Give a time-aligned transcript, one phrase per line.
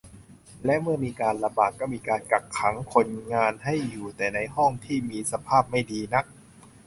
[0.65, 6.25] และเมื่อมีการระบาดก็มีการกักขังคนงานให้อยู่แต่ในห้องที่มีสภาพไม่ดีนัก